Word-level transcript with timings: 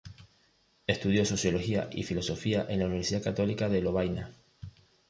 Estudió 0.87 1.25
sociología 1.25 1.87
y 1.91 2.01
filosofía 2.01 2.65
en 2.67 2.79
la 2.79 2.85
Universidad 2.87 3.21
Católica 3.21 3.69
de 3.69 3.81
Lovaina. 3.83 4.31